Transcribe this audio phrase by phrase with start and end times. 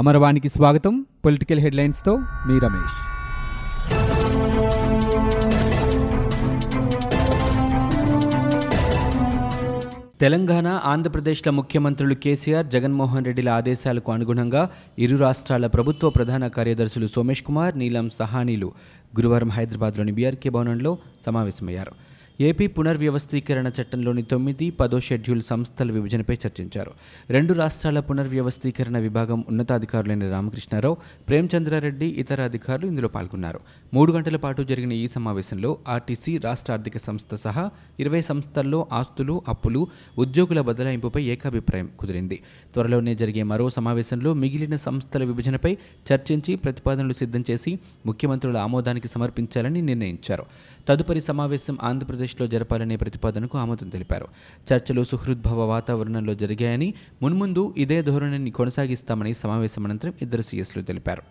[0.00, 1.06] అమరవాణికి స్వాగతం.
[1.24, 2.96] పొలిటికల్ హెడ్లైన్స్తో మీ రమేష్.
[10.20, 17.78] తెలంగాణ ఆంధ్రప్రదేశ్ల ముఖ్యమంత్రులు కేసీఆర్ జగన్మోహన్ రెడ్డిల ఆదేశాలకు అనుగుణంగా ఇరు రాష్ట్రాల ప్రభుత్వ ప్రధాన కార్యదర్శులు సోమేష్ కుమార్
[17.78, 18.72] నీలం సహానీలు
[19.16, 22.05] గురువారం హైదరాబాద్లోని బీఆర్కే భవనంలో సమావేశమయ్యారు.
[22.40, 26.92] ఏపీ పునర్వ్యవస్థీకరణ చట్టంలోని తొమ్మిది పదో షెడ్యూల్ సంస్థల విభజనపై చర్చించారు.
[27.30, 30.96] రెండు రాష్ట్రాల పునర్వ్యవస్థీకరణ విభాగం ఉన్నతాధికారులైన రామకృష్ణారావు
[31.28, 33.60] ప్రేమచంద్రారెడ్డి ఇతర అధికారులు ఇందులో పాల్గొన్నారు.
[33.94, 39.86] మూడు గంటల పాటు జరిగిన ఈ సమావేశంలో ఆర్టీసీ రాష్ట్ర ఆర్థిక సంస్థ సహా ఇరవై సంస్థల్లో ఆస్తులు అప్పులు
[40.18, 42.42] ఉద్యోగుల బదలాయింపుపై ఏకాభిప్రాయం కుదిరింది.
[42.74, 45.78] త్వరలోనే జరిగే మరో సమావేశంలో మిగిలిన సంస్థల విభజనపై
[46.12, 50.44] చర్చించి ప్రతిపాదనలు సిద్ధం చేసి ముఖ్యమంత్రుల ఆమోదానికి సమర్పించాలని నిర్ణయించారు.
[50.88, 51.78] తదుపరి సమావేశం
[52.26, 54.26] ఆంధ్రప్రదేశ్లో జరపాలనే ప్రతిపాదనకు ఆమోదం తెలిపారు.
[54.72, 61.22] చర్చలు సుహృద్భవ వాతావరణంలో జరిగాయని మున్ముందు ఇదే ధోరణిని కొనసాగిస్తామని సమావేశం అనంతరం ఇద్దరు సీఎస్లు తెలిపారు.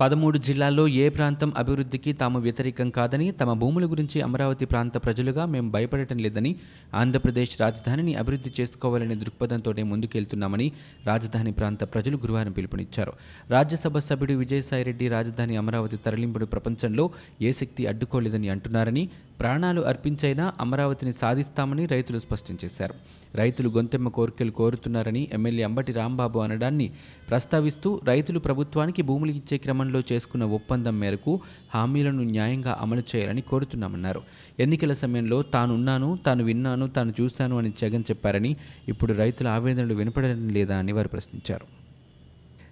[0.00, 5.70] పదమూడు జిల్లాల్లో ఏ ప్రాంతం అభివృద్ధికి తాము వ్యతిరేకం కాదని తమ భూముల గురించి అమరావతి ప్రాంత ప్రజలుగా మేము
[5.70, 6.56] భయపడటం లేదని
[6.94, 10.72] ఆంధ్రప్రదేశ్ రాజధానిని అభివృద్ధి చేసుకోవాలనే దృక్పథంతోనే ముందుకెళ్తున్నామని
[11.06, 13.12] రాజధాని ప్రాంత ప్రజలు గురువారం పిలుపునిచ్చారు.
[13.50, 17.10] రాజ్యసభ సభ్యుడు విజయసాయిరెడ్డి రాజధాని అమరావతి తరలింపును ప్రపంచంలో
[17.42, 19.08] ఏ శక్తి అడ్డుకోలేదని అంటున్నారని
[19.40, 22.94] ప్రాణాలు అర్పించైనా అమరావతిని సాధిస్తామని రైతులు స్పష్టం చేశారు.
[23.34, 26.92] రైతులు గొంతెమ్మ కోరికలు కోరుతున్నారని ఎమ్మెల్యే అంబటి రాంబాబు అనడాన్ని
[27.30, 31.32] ప్రస్తావిస్తూ రైతులు ప్రభుత్వానికి భూములు ఇచ్చే క్రమం క్రమంలో చేసుకున్న ఒప్పందం మేరకు
[31.74, 34.22] హామీలను న్యాయంగా అమలు చేయాలని కోరుతున్నామన్నారు.
[34.60, 38.56] ఎన్నికల సమయంలో తానున్నాను తాను విన్నాను తాను చూశాను అని జగన్ చెప్పారని
[38.88, 41.85] ఇప్పుడు రైతుల ఆవేదనలు వినపడడం లేదా అని వారు ప్రశ్నించారు.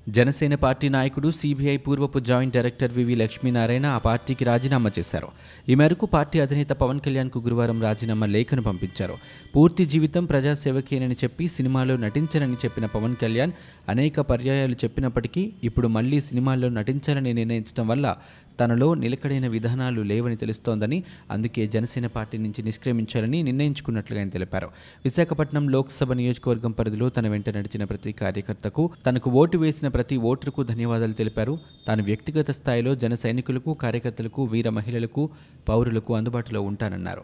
[0.08, 5.28] జనసేన పార్టీ నాయకుడు సిబిఐ పూర్వపు జాయింట్ డైరెక్టర్ వివి లక్ష్మీనారాయణ ఆ పార్టీకి రాజీనామా చేశారు.
[5.68, 9.16] ఈ మేరకు పార్టీ అధినేత పవన్ కళ్యాణ్కు గురువారం రాజీనామా లేఖను పంపించారు.
[9.56, 13.52] పూర్తి జీవితం ప్రజాసేవకేనని చెప్పి సినిమాలో నటించనని చెప్పిన పవన్ కళ్యాణ్
[13.88, 18.16] అనేక పర్యాయాలు చెప్పినప్పటికీ ఇప్పుడు మళ్ళీ సినిమాల్లో నటించాలని నిర్ణయించడం వల్ల
[18.60, 24.66] తనలో నిలకడైన విధానాలు లేవని తెలుస్తోందని అందుకే జనసేన పార్టీ నుంచి నిష్క్రమించాలని నిర్ణయించుకున్నట్లుగా ఆయన తెలిపారు.
[25.04, 31.12] విశాఖపట్నం లోక్సభ నియోజకవర్గం పరిధిలో తన వెంట నడిచిన ప్రతి కార్యకర్తకు తనకు ఓటు వేసిన ప్రతి ఓటరుకు ధన్యవాదాలు
[31.12, 31.58] తెలిపారు.
[31.88, 35.30] తాను వ్యక్తిగత స్థాయిలో జన సైనికులకు కార్యకర్తలకు వీర మహిళలకు
[35.68, 37.22] పౌరులకు అందుబాటులో ఉంటానన్నారు.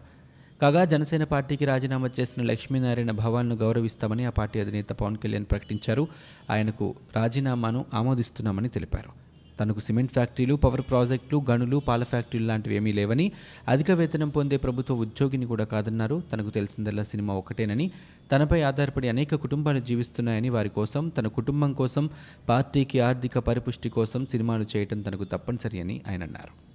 [0.62, 6.08] కాగా జనసేన పార్టీకి రాజీనామా చేసిన లక్ష్మీనారాయణ భవాన్ను గౌరవిస్తామని ఆ పార్టీ అధినేత పవన్ కళ్యాణ్ ప్రకటించారు.
[6.50, 9.29] ఆయనకు రాజీనామాను ఆమోదిస్తున్నామని తెలిపారు.
[9.60, 13.32] తనకు సిమెంట్ ఫ్యాక్టరీలు పవర్ ప్రాజెక్టులు గనులు పాల ఫ్యాక్టరీలు లాంటివి ఏమీ లేవని
[13.68, 16.22] అధిక వేతనం పొందే ప్రభుత్వ ఉద్యోగిని కూడా కాదన్నారు.
[16.32, 17.90] తనకు తెలిసిందల్లా సినిమా ఒకటేనని
[18.32, 22.10] తనపై ఆధారపడి అనేక కుటుంబాలు జీవిస్తున్నాయని వారి కోసం తన కుటుంబం కోసం
[22.48, 26.69] పార్టీకి ఆర్థిక పరిపుష్టి కోసం సినిమాలు చేయటం తనకు తప్పనిసరి అని ఆయన అన్నారు.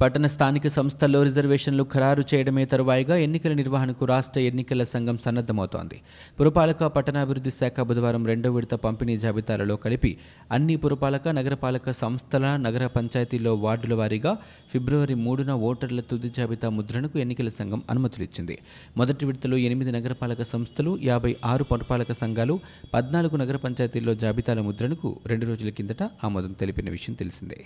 [0.00, 6.00] పట్టణ స్థానిక సంస్థల్లో రిజర్వేషన్లు ఖరారు చేయడమే తరువాయిగా ఎన్నికల నిర్వహణకు రాష్ట్ర ఎన్నికల సంఘం సన్నద్ధమవుతోంది.
[6.40, 10.18] పురపాలక పట్టణాభివృద్ధి శాఖ బుధవారం రెండో విడత పంపిణీ జాబితాలలో కలిపి
[10.52, 14.36] అన్ని పురపాలక నగరపాలక సంస్థల నగర పంచాయతీల్లో వార్డుల వారీగా
[14.72, 18.58] ఫిబ్రవరి మూడున ఓటర్ల తుది జాబితా ముద్రణకు ఎన్నికల సంఘం అనుమతులిచ్చింది.
[18.96, 22.60] మొదటి విడతలో ఎనిమిది నగరపాలక సంస్థలు యాభై ఆరు పురపాలక సంఘాలు
[22.94, 27.64] పద్నాలుగు నగర పంచాయతీల్లో జాబితాల ముద్రణకు రెండు రోజుల కిందట ఆమోదం తెలిపిన విషయం తెలిసిందే.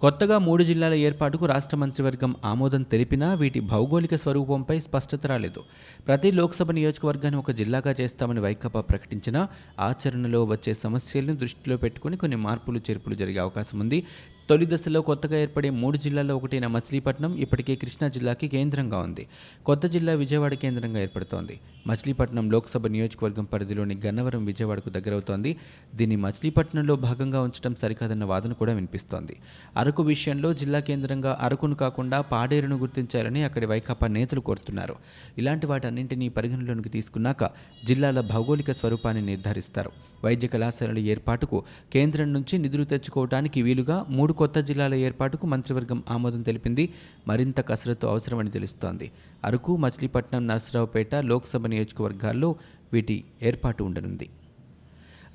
[0.00, 5.60] కొత్తగా మూడు జిల్లాల ఏర్పాటుకు రాష్ట్ర మంత్రివర్గం ఆమోదం తెలిపినా వీటి భౌగోళిక స్వరూపంపై స్పష్టత రాలేదు.
[6.06, 9.48] ప్రతి లోక్సభ నియోజకవర్గాన్ని ఒక జిల్లాగా చేస్తామని వైకాపా ప్రకటించినా
[9.80, 14.04] ఆచరణలో వచ్చే సమస్యలను దృష్టిలో పెట్టుకుని కొన్ని మార్పులు చేర్పులు జరిగే అవకాశం ఉంది.
[14.50, 19.26] తొలి దశలో కొత్తగా ఏర్పడే మూడు జిల్లాల్లో ఒకటైన మచిలీపట్నం ఇప్పటికే కృష్ణా జిల్లాకి కేంద్రంగా ఉంది.
[19.66, 21.60] కొత్త జిల్లా విజయవాడ కేంద్రంగా ఏర్పడుతోంది.
[21.86, 25.56] మచిలీపట్నం లోక్సభ నియోజకవర్గం పరిధిలోని గన్నవరం విజయవాడకు దగ్గరవుతోంది.
[25.94, 29.36] దీన్ని మచిలీపట్నంలో భాగంగా ఉంచడం సరికాదన్న వాదన కూడా వినిపిస్తోంది.
[29.76, 34.96] అరకు విషయంలో జిల్లా కేంద్రంగా అరకును కాకుండా పాడేరును గుర్తించాలని అక్కడి వైకాపా నేతలు కోరుతున్నారు.
[35.38, 37.44] ఇలాంటి వాటన్నింటినీ పరిగణలోనికి తీసుకున్నాక
[37.84, 39.92] జిల్లాల భౌగోళిక స్వరూపాన్ని నిర్ధారిస్తారు.
[40.24, 46.84] వైద్య కళాశాలల ఏర్పాటుకు కేంద్రం నుంచి నిధులు తెచ్చుకోవడానికి వీలుగా మూడు కొత్త జిల్లాల ఏర్పాటుకు మంత్రివర్గం ఆమోదం తెలిపింది.
[47.28, 49.06] మరింత కసరత్తు అవసరమని తెలుస్తోంది.
[49.44, 52.50] అరకు మచిలీపట్నం నరసరావుపేట లోక్సభ నియోజకవర్గాల్లో
[52.92, 54.28] వీటి ఏర్పాటు ఉండనుంది.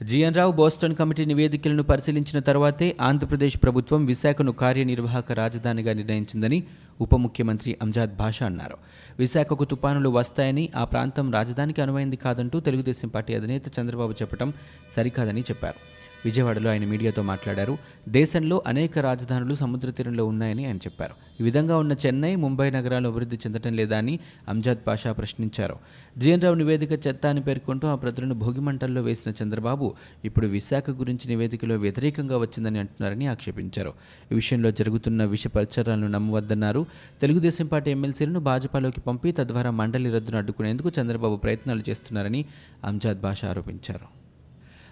[0.03, 6.59] G N Rao Boston committee నివేదికలను పరిశీలించిన తర్వాతే ఆంధ్రప్రదేశ్ ప్రభుత్వం విశాఖను కార్యనిర్వాహక రాజధానిగా నిర్ణయించిందని
[7.01, 8.77] ఉప ముఖ్యమంత్రి అంజాద్ భాషా అన్నారు.
[9.19, 14.53] విశాఖకు తుపానులు వస్తాయని ఆ ప్రాంతం రాజధానికి అనువైంది కాదంటూ తెలుగుదేశం పార్టీ అధినేత చంద్రబాబు చెప్పడం
[14.95, 16.03] సరికాదని చెప్పారు.
[16.25, 17.77] విజయవాడలో ఆయన మీడియాతో మాట్లాడారు.
[18.09, 21.13] దేశంలో అనేక రాజధానులు సముద్ర తీరంలో ఉన్నాయని ఆయన చెప్పారు.
[21.41, 24.19] ఈ విధంగా ఉన్న చెన్నై ముంబై నగరాలు అభివృద్ధి చెందటం లేదా అని
[24.49, 25.75] అంజాద్ పాషా ప్రశ్నించారు.
[26.17, 29.93] జీఎన్ రావు నివేదిక చెత్త అని పేర్కొంటూ ఆ ప్రజలను భోగిమంటల్లో వేసిన చంద్రబాబు
[30.25, 33.93] ఇప్పుడు విశాఖ గురించి నివేదికలో వ్యతిరేకంగా వచ్చిందని అంటున్నారని ఆక్షేపించారు.
[34.31, 36.82] ఈ విషయంలో జరుగుతున్న విష ప్రచారాలను నమ్మవద్దన్నారు.
[37.21, 42.45] తెలుగుదేశం పార్టీ ఎమ్మెల్సీలను భాజపాలోకి పంపి తద్వారా మండలి రద్దును అడ్డుకునేందుకు చంద్రబాబు ప్రయత్నాలు చేస్తున్నారని
[42.83, 44.23] అంజాద్ భాష ఆరోపించారు.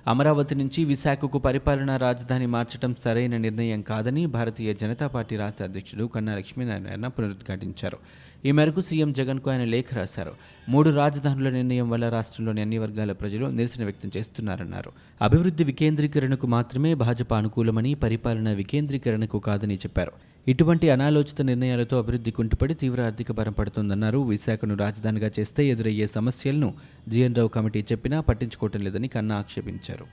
[0.07, 6.35] అమరావతి నుంచి విశాఖకు పరిపాలనా రాజధాని మార్చడం సరైన నిర్ణయం కాదని భారతీయ జనతా పార్టీ రాష్ట్ర అధ్యక్షుడు కన్నా
[6.35, 7.97] లక్ష్మీనారాయణ పునరుద్ఘాటించారు.
[8.45, 10.31] ఈ మేరకు సీఎం జగన్కు ఆయన లేఖ రాశారు.
[10.69, 14.91] మూడు రాజధానుల నిర్ణయం వల్ల రాష్ట్రంలోని అన్ని వర్గాల ప్రజలు నిరసన వ్యక్తం చేస్తున్నారన్నారు.
[15.21, 20.11] అభివృద్ధి వికేంద్రీకరణకు మాత్రమే భాజపా అనుకూలమని పరిపాలన వికేంద్రీకరణకు కాదని చెప్పారు.
[20.47, 24.19] ఇటువంటి అనాలోచిత నిర్ణయాలతో అభివృద్ధి కుంటుపడి తీవ్ర ఆర్థిక భారం పడుతోందన్నారు.
[24.19, 26.73] విశాఖను రాజధానిగా చేస్తే ఎదురయ్యే సమస్యలను
[27.09, 30.05] జీఎన్ రావు కమిటీ చెప్పినా పట్టించుకోవటం లేదని కన్నా ఆక్షేపించారు.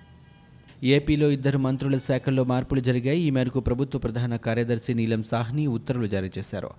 [0.85, 3.21] ఏపీలో ఇద్దరు మంత్రుల శాఖల్లో మార్పులు జరిగాయి.
[3.21, 6.71] ఈ మేరకు ప్రభుత్వ ప్రధాన కార్యదర్శి నీలం సాహ్ని ఉత్తర్వులు జారీ చేశారు.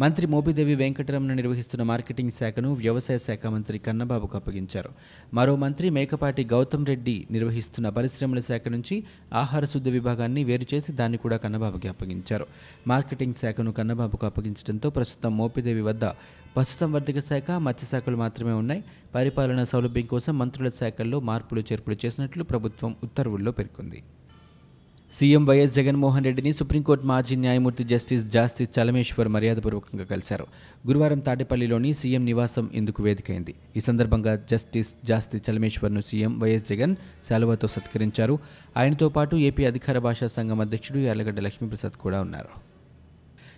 [0.00, 4.90] మంత్రి మోపిదేవి వెంకటరమణ నిర్వహిస్తున్న మార్కెటింగ్ శాఖను వ్యవసాయ శాఖ మంత్రి కన్నబాబుకు అప్పగించారు.
[5.34, 11.18] మరో మంత్రి మేకపాటి గౌతమ్ రెడ్డి నిర్వహిస్తున్న పరిశ్రమల శాఖ నుంచి ఆహార శుద్ధి విభాగాన్ని వేరు చేసి దాన్ని
[11.18, 12.46] కూడా కన్నబాబుకి అప్పగించారు.
[12.86, 16.04] మార్కెటింగ్ శాఖను కన్నబాబుకు అప్పగించడంతో ప్రస్తుతం మోపిదేవి వద్ద
[16.56, 18.84] పశుసంవర్ధక శాఖ మత్స్యశాఖలు మాత్రమే ఉన్నాయి.
[19.14, 24.02] పరిపాలనా సౌలభ్యం కోసం మంత్రుల శాఖల్లో మార్పులు చేర్పులు చేసినట్లు ప్రభుత్వం ఉత్తర్వుల్లో పేర్కొంది.
[25.12, 30.46] సీఎం వైఎస్ జగన్మోహన్ రెడ్డిని సుప్రీంకోర్టు మాజీ న్యాయమూర్తి జస్టిస్ జాస్తి చలమేశ్వర్ మర్యాదపూర్వకంగా కలిశారు.
[30.88, 33.54] గురువారం తాడేపల్లిలోని సీఎం నివాసం ఇందుకు వేదికైంది.
[33.76, 36.96] ఈ సందర్భంగా జస్టిస్ జాస్తి చలమేశ్వర్ను సీఎం వైఎస్ జగన్
[37.28, 38.38] సెలవుతో సత్కరించారు.
[38.76, 42.77] ఆయనతో పాటు ఏపీ అధికార భాషా సంఘం అధ్యక్షుడు యార్లగడ్డ లక్ష్మీప్రసాద్ కూడా ఉన్నారు.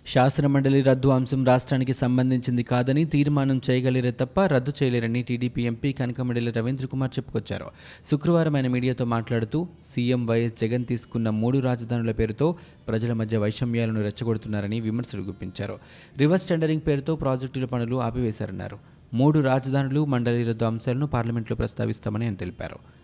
[0.07, 6.85] శాసనమండలి రద్దు అంశం రాష్ట్రానికి సంబంధించింది కాదని తీర్మానం చేయగలిరే తప్ప రద్దు చేయలేరని టీడీపీ ఎంపీ కనకమడిల రవీంద్ర
[6.85, 7.65] కుమార్ చెప్పుకొచ్చారు.
[8.11, 12.55] శుక్రవారం ఆయన మీడియాతో మాట్లాడుతూ సీఎం వైఎస్ జగన్ తీసుకున్న మూడు రాజధానుల పేరుతో
[12.87, 15.79] ప్రజల మధ్య వైషమ్యాలను రెచ్చగొడుతున్నారని విమర్శలు గుప్పించారు.
[16.17, 18.79] రివర్స్ టెండరింగ్ పేరుతో ప్రాజెక్టుల పనులు ఆపివేశారన్నారు.
[19.13, 23.00] మూడు రాజధానులు మండలి రద్దు అంశాలను పార్లమెంట్లో ప్రస్తావిస్తామని ఆయన తెలిపారు.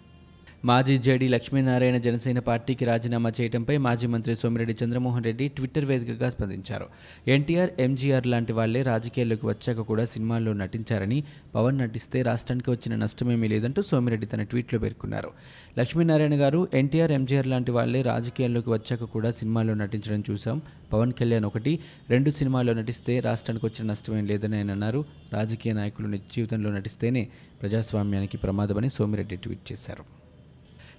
[0.66, 6.88] మాజీ జేడీ లక్ష్మీనారాయణ జనసేన పార్టీకి రాజీనామా చేయడంపై మాజీ మంత్రి సోమిరెడ్డి చంద్రమోహన్ రెడ్డి ట్విట్టర్ వేదికగా స్పందించారు.
[7.28, 11.24] ఎన్టీఆర్ ఎంజీఆర్ లాంటి వాళ్ళే రాజకీయాల్లోకి వచ్చాక కూడా సినిమాల్లో నటించారని
[11.56, 15.32] పవన్ నటిస్తే రాష్ట్రానికి వచ్చిన నష్టమేమీ లేదంటూ సోమిరెడ్డి తన ట్వీట్లో పేర్కొన్నారు.
[15.80, 20.62] లక్ష్మీనారాయణ గారు ఎన్టీఆర్ ఎంజీఆర్ లాంటి వాళ్ళే రాజకీయాల్లోకి వచ్చాక కూడా సినిమాల్లో నటించడం చూశాం.
[20.94, 21.80] పవన్ కళ్యాణ్ ఒకటి
[22.10, 25.06] రెండు సినిమాల్లో నటిస్తే రాష్ట్రానికి వచ్చిన నష్టమేం లేదని ఆయన అన్నారు.
[25.34, 27.28] రాజకీయ నాయకులు నిజ జీవితంలో నటిస్తేనే
[27.62, 30.27] ప్రజాస్వామ్యానికి ప్రమాదమని సోమిరెడ్డి ట్వీట్ చేశారు.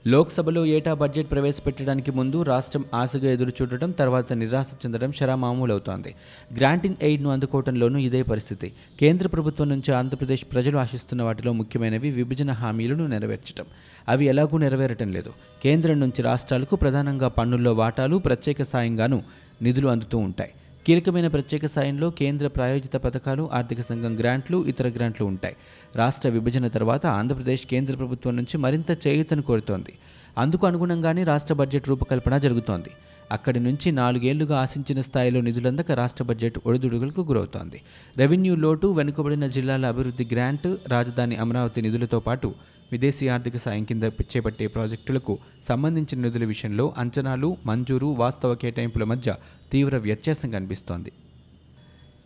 [0.06, 6.14] లోక్సభలో ఏటా బడ్జెట్ ప్రవేశపెట్టడానికి ముందు రాష్ట్రం ఆశగా ఎదురు చూడటం తర్వాత నిరాశ చెందడం షరామామూలవుతోంది
[6.56, 8.72] గ్రాంటింగ్ ఎయిడ్ను అందుకోవడంలోనూ ఇదే పరిస్థితి.
[9.00, 13.66] కేంద్ర ప్రభుత్వం నుంచి ఆంధ్రప్రదేశ్ ప్రజలు ఆశిస్తున్న వాటిలో ముఖ్యమైనవి విభజన హామీలను నెరవేర్చడం
[14.08, 15.32] అవి ఎలాగూ నెరవేరటం లేదు.
[15.62, 19.22] కేంద్రం నుంచి రాష్ట్రాలకు ప్రధానంగా పన్నుల్లో వాటాలు ప్రత్యేక సాయంగాను
[19.62, 20.50] నిధులు అందుతూ ఉంటాయి.
[20.88, 25.56] కీలకమైన ప్రత్యేక సాయంలో కేంద్ర ప్రాయోజిత పథకాలు ఆర్థిక సంఘం గ్రాంట్లు ఇతర గ్రాంట్లు ఉంటాయి.
[25.96, 29.92] రాష్ట్ర విభజన తర్వాత ఆంధ్రప్రదేశ్ కేంద్ర ప్రభుత్వం నుంచి మరింత చేయూతను కోరుతోంది.
[30.38, 32.92] అందుకు అనుగుణంగానే రాష్ట్ర బడ్జెట్ రూపకల్పన జరుగుతోంది.
[33.32, 37.82] అక్కడి నుంచి నాలుగేళ్ళుగా ఆశించిన స్థాయిలో నిధులందక రాష్ట్ర బడ్జెట్ ఒడిదుడుగులకు గురవుతోంది.
[38.16, 42.54] రెవెన్యూ లోటు వెనుకబడిన జిల్లాల అభివృద్ధి గ్రాంట్ రాజధాని అమరావతి నిధులతో పాటు
[42.92, 45.38] విదేశీ ఆర్థిక సాయం కింద చేపట్టే ప్రాజెక్టులకు
[45.68, 49.34] సంబంధించిన నిధుల విషయంలో అంచనాలు మంజూరు వాస్తవ కేటాయింపుల మధ్య
[49.72, 51.12] తీవ్ర వ్యత్యాసం కనిపిస్తోంది.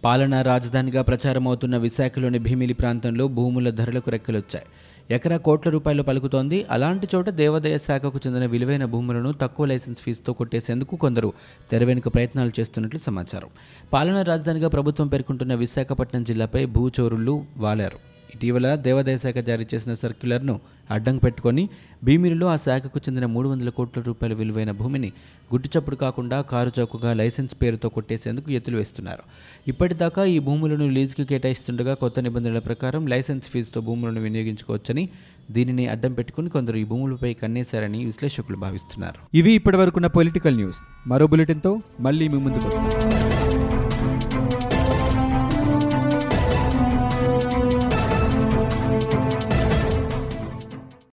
[0.04, 4.66] పాలనా రాజధానిగా ప్రచారమవుతున్న విశాఖలోని భీమిలి ప్రాంతంలో భూముల ధరలకు రెక్కలొచ్చాయి.
[5.14, 6.58] ఎకరా కోట్ల రూపాయలు పలుకుతోంది.
[6.70, 11.32] అలాంటి చోట దేవాదాయ శాఖకు చెందిన విలువైన భూములను తక్కువ లైసెన్స్ ఫీజుతో కొట్టేసేందుకు కొందరు
[11.70, 13.50] తెరవెనుక ప్రయత్నాలు చేస్తున్నట్లు సమాచారం.
[13.92, 18.11] పాలనా రాజధానిగా ప్రభుత్వం పేర్కొంటున్న విశాఖపట్నం జిల్లాపై భూచోరులు వాలారు.
[18.34, 21.68] ఇటీవల దేవాదాయ శాఖ జారీ చేసిన సర్క్యులర్ను అడ్డం పెట్టుకొని
[22.04, 25.12] భీమిలిలో ఆ శాఖకు చెందిన మూడు వందల కోట్ల రూపాయల విలువైన భూమిని
[25.52, 29.22] గుట్టుచప్పుడు కాకుండా కారు చౌకగా లైసెన్స్ పేరుతో కొట్టేసేందుకు ఎత్తులు వేస్తున్నారు.
[29.68, 35.08] ఇప్పటిదాకా ఈ భూములను లీజుకు కేటాయిస్తుండగా కొత్త నిబంధనల ప్రకారం లైసెన్స్ ఫీజుతో భూములను వినియోగించుకోవచ్చని
[35.50, 39.36] దీనిని అడ్డం పెట్టుకుని కొందరు ఈ భూములపై కన్నేశారని విశ్లేషకులు భావిస్తున్నారు.
[39.36, 40.78] ఇవి ఇప్పటివరకున్న పొలిటికల్ న్యూస్.
[41.06, 43.21] మరో బులెటిన్తో మళ్ళీ మీ ముందుకు వస్తాం.